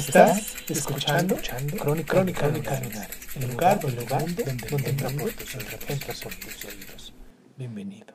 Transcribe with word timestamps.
Estás 0.00 0.54
escuchando, 0.66 1.36
Crónica, 1.78 2.14
Crónica, 2.14 2.48
Lunares, 2.48 3.16
el 3.36 3.50
lugar, 3.50 3.80
el 3.86 3.96
lugar 3.96 4.34
donde, 4.34 4.44
donde 4.70 4.88
entra 4.88 5.10
por 5.10 5.30
tus 5.32 5.54
entra 5.54 6.14
por 6.22 6.34
tus 6.36 6.64
oídos. 6.64 7.12
Bienvenido. 7.58 8.14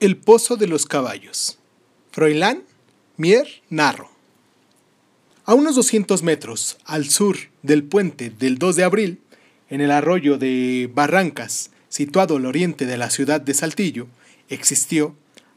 El 0.00 0.16
Pozo 0.16 0.56
de 0.56 0.66
los 0.66 0.84
Caballos. 0.84 1.58
Froilán 2.10 2.64
Mier 3.16 3.46
Narro. 3.70 4.10
A 5.44 5.54
unos 5.54 5.76
200 5.76 6.24
metros 6.24 6.76
al 6.84 7.08
sur 7.08 7.36
del 7.62 7.84
puente 7.84 8.30
del 8.30 8.58
2 8.58 8.74
de 8.74 8.84
abril, 8.84 9.20
en 9.70 9.80
el 9.80 9.92
arroyo 9.92 10.38
de 10.38 10.90
Barrancas, 10.92 11.70
situado 11.88 12.36
al 12.36 12.46
oriente 12.46 12.84
de 12.84 12.96
la 12.96 13.10
ciudad 13.10 13.40
de 13.40 13.54
Saltillo, 13.54 14.08
existió, 14.48 15.14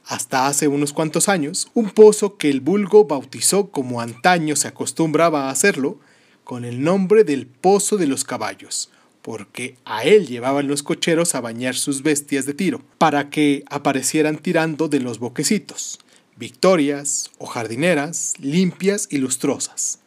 hasta 0.07 0.47
hace 0.47 0.69
unos 0.69 0.93
cuantos 0.93 1.27
años, 1.27 1.69
un 1.73 1.89
pozo 1.89 2.37
que 2.37 2.49
el 2.49 2.61
vulgo 2.61 3.05
bautizó 3.05 3.71
como 3.71 3.99
antaño 3.99 4.55
se 4.55 4.69
acostumbraba 4.69 5.47
a 5.47 5.51
hacerlo, 5.51 5.99
con 6.45 6.63
el 6.63 6.81
nombre 6.81 7.25
del 7.25 7.45
Pozo 7.45 7.97
de 7.97 8.07
los 8.07 8.23
Caballos, 8.23 8.89
porque 9.21 9.75
a 9.83 10.05
él 10.05 10.25
llevaban 10.27 10.69
los 10.69 10.81
cocheros 10.81 11.35
a 11.35 11.41
bañar 11.41 11.75
sus 11.75 12.03
bestias 12.03 12.45
de 12.45 12.53
tiro, 12.53 12.81
para 12.97 13.29
que 13.29 13.65
aparecieran 13.69 14.37
tirando 14.37 14.87
de 14.87 15.01
los 15.01 15.19
boquecitos, 15.19 15.99
victorias 16.37 17.29
o 17.37 17.45
jardineras, 17.45 18.35
limpias 18.39 19.09
y 19.11 19.17
lustrosas. 19.17 19.99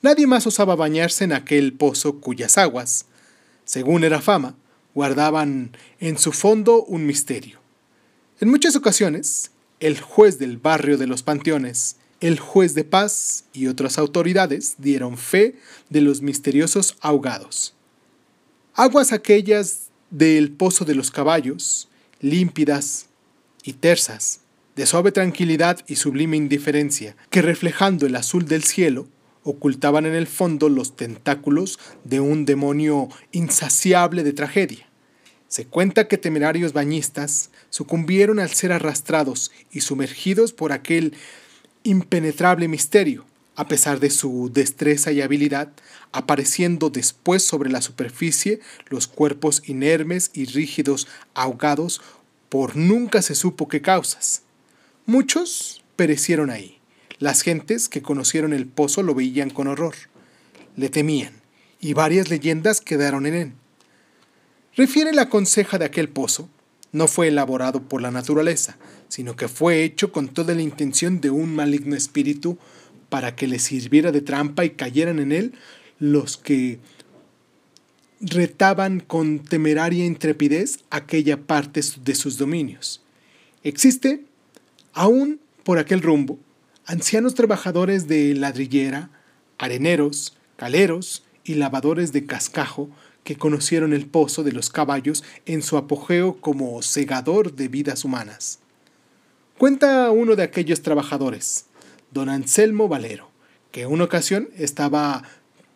Nadie 0.00 0.26
más 0.26 0.46
osaba 0.46 0.74
bañarse 0.74 1.24
en 1.24 1.34
aquel 1.34 1.74
pozo 1.74 2.20
cuyas 2.20 2.56
aguas, 2.56 3.04
según 3.66 4.04
era 4.04 4.22
fama, 4.22 4.54
guardaban 4.94 5.76
en 6.00 6.16
su 6.16 6.32
fondo 6.32 6.82
un 6.84 7.04
misterio. 7.04 7.67
En 8.40 8.50
muchas 8.50 8.76
ocasiones, 8.76 9.50
el 9.80 10.00
juez 10.00 10.38
del 10.38 10.58
barrio 10.58 10.96
de 10.96 11.08
los 11.08 11.24
Panteones, 11.24 11.96
el 12.20 12.38
juez 12.38 12.74
de 12.74 12.84
paz 12.84 13.46
y 13.52 13.66
otras 13.66 13.98
autoridades 13.98 14.76
dieron 14.78 15.18
fe 15.18 15.56
de 15.90 16.02
los 16.02 16.22
misteriosos 16.22 16.96
ahogados. 17.00 17.74
Aguas 18.74 19.12
aquellas 19.12 19.88
del 20.10 20.52
Pozo 20.52 20.84
de 20.84 20.94
los 20.94 21.10
Caballos, 21.10 21.88
límpidas 22.20 23.08
y 23.64 23.72
tersas, 23.72 24.42
de 24.76 24.86
suave 24.86 25.10
tranquilidad 25.10 25.80
y 25.88 25.96
sublime 25.96 26.36
indiferencia, 26.36 27.16
que 27.30 27.42
reflejando 27.42 28.06
el 28.06 28.14
azul 28.14 28.44
del 28.44 28.62
cielo, 28.62 29.08
ocultaban 29.42 30.06
en 30.06 30.14
el 30.14 30.28
fondo 30.28 30.68
los 30.68 30.94
tentáculos 30.94 31.80
de 32.04 32.20
un 32.20 32.44
demonio 32.44 33.08
insaciable 33.32 34.22
de 34.22 34.32
tragedia. 34.32 34.87
Se 35.48 35.64
cuenta 35.64 36.08
que 36.08 36.18
temerarios 36.18 36.74
bañistas 36.74 37.50
sucumbieron 37.70 38.38
al 38.38 38.50
ser 38.50 38.70
arrastrados 38.70 39.50
y 39.72 39.80
sumergidos 39.80 40.52
por 40.52 40.72
aquel 40.72 41.14
impenetrable 41.84 42.68
misterio, 42.68 43.24
a 43.56 43.66
pesar 43.66 43.98
de 43.98 44.10
su 44.10 44.50
destreza 44.52 45.10
y 45.10 45.22
habilidad, 45.22 45.72
apareciendo 46.12 46.90
después 46.90 47.42
sobre 47.42 47.70
la 47.70 47.80
superficie 47.80 48.60
los 48.88 49.06
cuerpos 49.06 49.62
inermes 49.66 50.30
y 50.34 50.44
rígidos 50.44 51.08
ahogados 51.34 52.02
por 52.50 52.76
nunca 52.76 53.22
se 53.22 53.34
supo 53.34 53.68
qué 53.68 53.80
causas. 53.80 54.42
Muchos 55.06 55.82
perecieron 55.96 56.50
ahí. 56.50 56.78
Las 57.18 57.40
gentes 57.40 57.88
que 57.88 58.02
conocieron 58.02 58.52
el 58.52 58.66
pozo 58.66 59.02
lo 59.02 59.14
veían 59.14 59.50
con 59.50 59.66
horror. 59.66 59.94
Le 60.76 60.90
temían, 60.90 61.32
y 61.80 61.94
varias 61.94 62.28
leyendas 62.28 62.80
quedaron 62.80 63.26
en 63.26 63.34
él. 63.34 63.52
Refiere 64.78 65.12
la 65.12 65.28
conseja 65.28 65.76
de 65.76 65.86
aquel 65.86 66.08
pozo, 66.08 66.48
no 66.92 67.08
fue 67.08 67.26
elaborado 67.26 67.82
por 67.82 68.00
la 68.00 68.12
naturaleza, 68.12 68.78
sino 69.08 69.34
que 69.34 69.48
fue 69.48 69.82
hecho 69.82 70.12
con 70.12 70.28
toda 70.28 70.54
la 70.54 70.62
intención 70.62 71.20
de 71.20 71.30
un 71.30 71.52
maligno 71.52 71.96
espíritu 71.96 72.58
para 73.08 73.34
que 73.34 73.48
le 73.48 73.58
sirviera 73.58 74.12
de 74.12 74.20
trampa 74.20 74.64
y 74.64 74.70
cayeran 74.70 75.18
en 75.18 75.32
él 75.32 75.54
los 75.98 76.36
que 76.36 76.78
retaban 78.20 79.00
con 79.00 79.40
temeraria 79.40 80.06
intrepidez 80.06 80.78
aquella 80.90 81.38
parte 81.38 81.80
de 82.04 82.14
sus 82.14 82.38
dominios. 82.38 83.02
Existe, 83.64 84.26
aún 84.92 85.40
por 85.64 85.78
aquel 85.78 86.02
rumbo, 86.02 86.38
ancianos 86.86 87.34
trabajadores 87.34 88.06
de 88.06 88.32
ladrillera, 88.34 89.10
areneros, 89.58 90.36
caleros 90.56 91.24
y 91.42 91.54
lavadores 91.54 92.12
de 92.12 92.26
cascajo 92.26 92.88
que 93.24 93.36
conocieron 93.36 93.92
el 93.92 94.06
pozo 94.06 94.42
de 94.42 94.52
los 94.52 94.70
caballos 94.70 95.24
en 95.46 95.62
su 95.62 95.76
apogeo 95.76 96.40
como 96.40 96.80
segador 96.82 97.54
de 97.54 97.68
vidas 97.68 98.04
humanas. 98.04 98.60
Cuenta 99.58 100.10
uno 100.10 100.36
de 100.36 100.44
aquellos 100.44 100.82
trabajadores, 100.82 101.66
don 102.10 102.28
Anselmo 102.28 102.88
Valero, 102.88 103.30
que 103.70 103.82
en 103.82 103.92
una 103.92 104.04
ocasión 104.04 104.48
estaba 104.56 105.24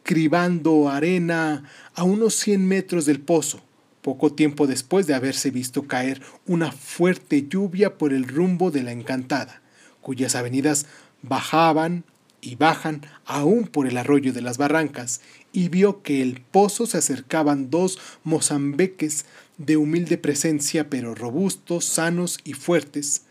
cribando 0.03 0.89
arena 0.89 1.65
a 1.95 2.05
unos 2.05 2.35
100 2.35 2.67
metros 2.67 3.07
del 3.07 3.21
pozo, 3.21 3.61
poco 4.03 4.33
tiempo 4.33 4.67
después 4.67 5.07
de 5.07 5.15
haberse 5.15 5.51
visto 5.51 5.87
caer 5.87 6.23
una 6.47 6.73
fuerte 6.73 7.47
lluvia 7.49 7.99
por 7.99 8.13
el 8.13 8.25
rumbo 8.25 8.71
de 8.71 8.83
la 8.83 8.93
encantada, 8.93 9.63
cuyas 10.01 10.35
avenidas 10.35 10.87
bajaban 11.23 12.05
y 12.41 12.57
bajan 12.57 13.03
aún 13.25 13.69
por 13.69 13.87
el 13.87 13.97
arroyo 13.97 14.33
de 14.33 14.43
las 14.43 14.59
barrancas, 14.59 15.21
y 15.53 15.69
vio 15.69 16.03
que 16.03 16.23
el 16.23 16.41
pozo 16.41 16.87
se 16.87 16.99
acercaban 16.99 17.71
dos 17.71 17.99
mozambeques 18.25 19.27
de 19.59 19.77
humilde 19.77 20.19
presencia, 20.19 20.89
pero 20.89 21.15
robustos, 21.15 21.85
sanos 21.85 22.39
y 22.45 22.55
fuertes. 22.55 23.23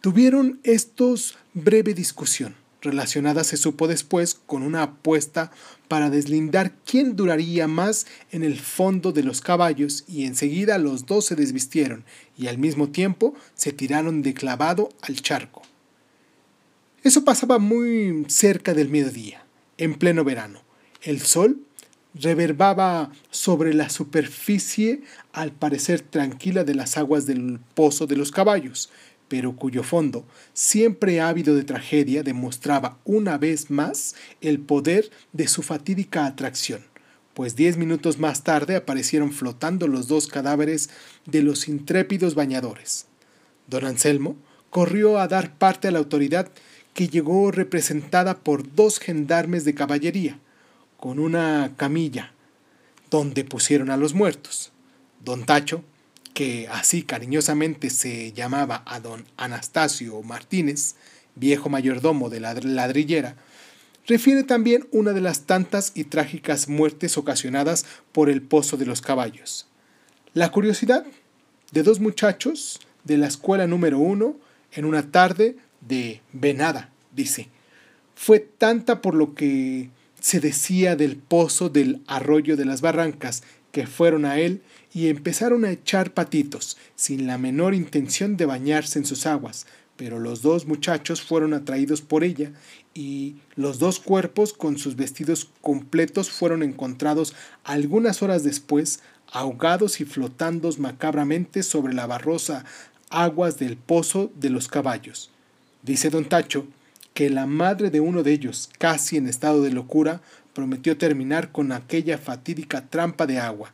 Tuvieron 0.00 0.60
estos 0.64 1.38
breve 1.54 1.94
discusión, 1.94 2.54
relacionada 2.82 3.44
se 3.44 3.56
supo 3.56 3.86
después 3.86 4.34
con 4.34 4.62
una 4.62 4.82
apuesta 4.82 5.52
para 5.88 6.10
deslindar 6.10 6.72
quién 6.84 7.16
duraría 7.16 7.68
más 7.68 8.06
en 8.30 8.42
el 8.42 8.58
fondo 8.58 9.12
de 9.12 9.22
los 9.22 9.40
caballos, 9.40 10.04
y 10.08 10.24
enseguida 10.24 10.78
los 10.78 11.06
dos 11.06 11.26
se 11.26 11.36
desvistieron 11.36 12.04
y 12.36 12.48
al 12.48 12.58
mismo 12.58 12.88
tiempo 12.88 13.34
se 13.54 13.72
tiraron 13.72 14.22
de 14.22 14.34
clavado 14.34 14.90
al 15.02 15.20
charco. 15.20 15.62
Eso 17.02 17.24
pasaba 17.24 17.58
muy 17.58 18.26
cerca 18.28 18.74
del 18.74 18.88
mediodía, 18.88 19.44
en 19.78 19.94
pleno 19.94 20.24
verano. 20.24 20.69
El 21.02 21.20
sol 21.20 21.62
reverbaba 22.14 23.10
sobre 23.30 23.72
la 23.72 23.88
superficie 23.88 25.00
al 25.32 25.52
parecer 25.52 26.02
tranquila 26.02 26.64
de 26.64 26.74
las 26.74 26.98
aguas 26.98 27.24
del 27.24 27.58
pozo 27.74 28.06
de 28.06 28.16
los 28.16 28.30
caballos, 28.30 28.90
pero 29.28 29.56
cuyo 29.56 29.82
fondo, 29.82 30.26
siempre 30.52 31.20
ávido 31.20 31.54
de 31.54 31.62
tragedia, 31.62 32.22
demostraba 32.22 32.98
una 33.04 33.38
vez 33.38 33.70
más 33.70 34.14
el 34.42 34.58
poder 34.58 35.08
de 35.32 35.48
su 35.48 35.62
fatídica 35.62 36.26
atracción, 36.26 36.82
pues 37.32 37.56
diez 37.56 37.78
minutos 37.78 38.18
más 38.18 38.42
tarde 38.42 38.76
aparecieron 38.76 39.32
flotando 39.32 39.86
los 39.86 40.06
dos 40.08 40.26
cadáveres 40.26 40.90
de 41.24 41.42
los 41.42 41.68
intrépidos 41.68 42.34
bañadores. 42.34 43.06
Don 43.68 43.86
Anselmo 43.86 44.36
corrió 44.68 45.18
a 45.18 45.28
dar 45.28 45.56
parte 45.56 45.88
a 45.88 45.92
la 45.92 46.00
autoridad 46.00 46.50
que 46.92 47.08
llegó 47.08 47.52
representada 47.52 48.36
por 48.38 48.74
dos 48.74 48.98
gendarmes 48.98 49.64
de 49.64 49.74
caballería, 49.74 50.40
con 51.00 51.18
una 51.18 51.72
camilla, 51.76 52.32
donde 53.10 53.44
pusieron 53.44 53.90
a 53.90 53.96
los 53.96 54.14
muertos. 54.14 54.70
Don 55.24 55.44
Tacho, 55.44 55.82
que 56.34 56.68
así 56.68 57.02
cariñosamente 57.02 57.90
se 57.90 58.32
llamaba 58.32 58.82
a 58.86 59.00
don 59.00 59.24
Anastasio 59.36 60.22
Martínez, 60.22 60.94
viejo 61.34 61.70
mayordomo 61.70 62.28
de 62.28 62.40
la 62.40 62.54
ladrillera, 62.54 63.36
refiere 64.06 64.44
también 64.44 64.86
una 64.92 65.12
de 65.12 65.22
las 65.22 65.42
tantas 65.46 65.92
y 65.94 66.04
trágicas 66.04 66.68
muertes 66.68 67.16
ocasionadas 67.16 67.86
por 68.12 68.28
el 68.28 68.42
pozo 68.42 68.76
de 68.76 68.86
los 68.86 69.00
caballos. 69.00 69.66
La 70.34 70.52
curiosidad 70.52 71.06
de 71.72 71.82
dos 71.82 71.98
muchachos 71.98 72.78
de 73.04 73.16
la 73.16 73.26
escuela 73.26 73.66
número 73.66 73.98
uno 73.98 74.36
en 74.72 74.84
una 74.84 75.10
tarde 75.10 75.56
de 75.80 76.20
venada, 76.32 76.90
dice. 77.12 77.48
Fue 78.14 78.38
tanta 78.38 79.00
por 79.00 79.14
lo 79.14 79.34
que 79.34 79.88
se 80.20 80.40
decía 80.40 80.96
del 80.96 81.16
pozo 81.16 81.68
del 81.68 82.00
arroyo 82.06 82.56
de 82.56 82.64
las 82.64 82.80
barrancas 82.80 83.42
que 83.72 83.86
fueron 83.86 84.24
a 84.24 84.38
él 84.38 84.62
y 84.92 85.08
empezaron 85.08 85.64
a 85.64 85.70
echar 85.70 86.12
patitos, 86.12 86.76
sin 86.96 87.26
la 87.26 87.38
menor 87.38 87.74
intención 87.74 88.36
de 88.36 88.46
bañarse 88.46 88.98
en 88.98 89.06
sus 89.06 89.26
aguas, 89.26 89.66
pero 89.96 90.18
los 90.18 90.42
dos 90.42 90.66
muchachos 90.66 91.20
fueron 91.20 91.54
atraídos 91.54 92.00
por 92.00 92.24
ella 92.24 92.52
y 92.94 93.36
los 93.54 93.78
dos 93.78 94.00
cuerpos 94.00 94.52
con 94.52 94.78
sus 94.78 94.96
vestidos 94.96 95.50
completos 95.60 96.30
fueron 96.30 96.62
encontrados 96.62 97.34
algunas 97.64 98.22
horas 98.22 98.42
después, 98.42 99.00
ahogados 99.30 100.00
y 100.00 100.04
flotando 100.04 100.70
macabramente 100.78 101.62
sobre 101.62 101.94
la 101.94 102.06
barrosa 102.06 102.64
aguas 103.10 103.58
del 103.58 103.76
pozo 103.76 104.32
de 104.34 104.50
los 104.50 104.68
caballos. 104.68 105.30
Dice 105.82 106.10
don 106.10 106.24
Tacho 106.24 106.66
que 107.14 107.30
la 107.30 107.46
madre 107.46 107.90
de 107.90 108.00
uno 108.00 108.22
de 108.22 108.32
ellos, 108.32 108.70
casi 108.78 109.16
en 109.16 109.28
estado 109.28 109.62
de 109.62 109.72
locura, 109.72 110.20
prometió 110.54 110.96
terminar 110.96 111.52
con 111.52 111.72
aquella 111.72 112.18
fatídica 112.18 112.86
trampa 112.88 113.26
de 113.26 113.38
agua. 113.38 113.72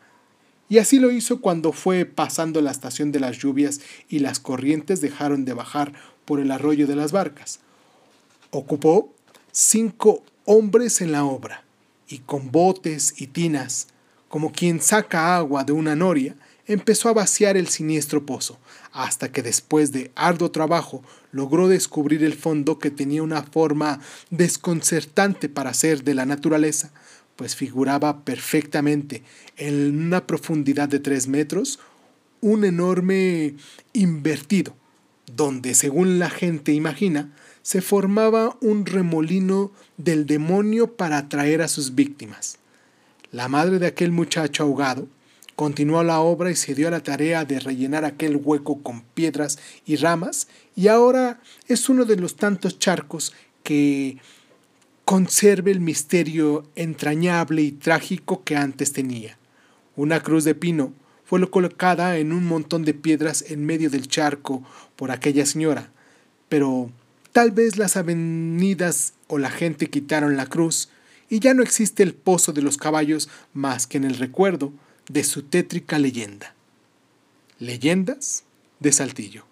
Y 0.68 0.78
así 0.78 0.98
lo 0.98 1.10
hizo 1.10 1.40
cuando 1.40 1.72
fue 1.72 2.04
pasando 2.04 2.60
la 2.60 2.70
estación 2.72 3.12
de 3.12 3.20
las 3.20 3.38
lluvias 3.38 3.80
y 4.08 4.18
las 4.18 4.40
corrientes 4.40 5.00
dejaron 5.00 5.44
de 5.44 5.52
bajar 5.52 5.92
por 6.24 6.40
el 6.40 6.50
arroyo 6.50 6.86
de 6.86 6.96
las 6.96 7.12
barcas. 7.12 7.60
Ocupó 8.50 9.12
cinco 9.52 10.22
hombres 10.44 11.00
en 11.00 11.12
la 11.12 11.24
obra, 11.24 11.62
y 12.08 12.18
con 12.18 12.50
botes 12.50 13.20
y 13.20 13.28
tinas, 13.28 13.88
como 14.28 14.52
quien 14.52 14.80
saca 14.80 15.36
agua 15.36 15.64
de 15.64 15.72
una 15.72 15.96
noria, 15.96 16.34
empezó 16.66 17.08
a 17.08 17.14
vaciar 17.14 17.56
el 17.56 17.68
siniestro 17.68 18.26
pozo, 18.26 18.58
hasta 18.92 19.30
que 19.30 19.42
después 19.42 19.92
de 19.92 20.10
arduo 20.14 20.50
trabajo 20.50 21.02
logró 21.32 21.68
descubrir 21.68 22.24
el 22.24 22.34
fondo 22.34 22.78
que 22.78 22.90
tenía 22.90 23.22
una 23.22 23.42
forma 23.42 24.00
desconcertante 24.30 25.48
para 25.48 25.74
ser 25.74 26.02
de 26.02 26.14
la 26.14 26.26
naturaleza, 26.26 26.92
pues 27.36 27.54
figuraba 27.54 28.24
perfectamente 28.24 29.22
en 29.56 30.06
una 30.06 30.26
profundidad 30.26 30.88
de 30.88 30.98
tres 30.98 31.28
metros 31.28 31.78
un 32.40 32.64
enorme 32.64 33.54
invertido, 33.92 34.74
donde, 35.34 35.74
según 35.74 36.18
la 36.18 36.30
gente 36.30 36.72
imagina, 36.72 37.32
se 37.62 37.82
formaba 37.82 38.56
un 38.60 38.86
remolino 38.86 39.72
del 39.96 40.26
demonio 40.26 40.96
para 40.96 41.18
atraer 41.18 41.62
a 41.62 41.68
sus 41.68 41.94
víctimas. 41.94 42.58
La 43.32 43.48
madre 43.48 43.78
de 43.78 43.88
aquel 43.88 44.12
muchacho 44.12 44.62
ahogado 44.62 45.08
continuó 45.56 46.02
la 46.04 46.20
obra 46.20 46.50
y 46.50 46.56
se 46.56 46.74
dio 46.74 46.88
a 46.88 46.90
la 46.90 47.02
tarea 47.02 47.46
de 47.46 47.58
rellenar 47.58 48.04
aquel 48.04 48.36
hueco 48.36 48.82
con 48.82 49.00
piedras 49.00 49.58
y 49.86 49.96
ramas, 49.96 50.48
y 50.76 50.88
ahora 50.88 51.40
es 51.66 51.88
uno 51.88 52.04
de 52.04 52.16
los 52.16 52.36
tantos 52.36 52.78
charcos 52.78 53.32
que 53.62 54.18
conserve 55.06 55.70
el 55.70 55.80
misterio 55.80 56.68
entrañable 56.76 57.62
y 57.62 57.72
trágico 57.72 58.44
que 58.44 58.56
antes 58.56 58.92
tenía. 58.92 59.38
Una 59.96 60.22
cruz 60.22 60.44
de 60.44 60.54
pino 60.54 60.92
fue 61.24 61.48
colocada 61.50 62.18
en 62.18 62.32
un 62.32 62.44
montón 62.44 62.84
de 62.84 62.92
piedras 62.92 63.44
en 63.48 63.64
medio 63.64 63.88
del 63.88 64.08
charco 64.08 64.62
por 64.94 65.10
aquella 65.10 65.46
señora, 65.46 65.90
pero 66.50 66.90
tal 67.32 67.50
vez 67.50 67.78
las 67.78 67.96
avenidas 67.96 69.14
o 69.26 69.38
la 69.38 69.50
gente 69.50 69.88
quitaron 69.88 70.36
la 70.36 70.46
cruz 70.46 70.90
y 71.30 71.40
ya 71.40 71.54
no 71.54 71.62
existe 71.62 72.02
el 72.02 72.14
pozo 72.14 72.52
de 72.52 72.62
los 72.62 72.76
caballos 72.76 73.28
más 73.54 73.86
que 73.86 73.96
en 73.96 74.04
el 74.04 74.16
recuerdo 74.16 74.72
de 75.08 75.24
su 75.24 75.42
tétrica 75.42 75.98
leyenda. 75.98 76.54
Leyendas 77.58 78.44
de 78.80 78.92
Saltillo. 78.92 79.44